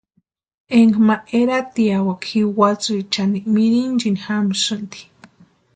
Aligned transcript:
Énka 0.77 0.99
ma 1.07 1.15
eratiawaka 1.39 2.27
jiwatsïchani 2.31 3.39
mirinchini 3.53 4.19
jamsïnti. 4.25 4.99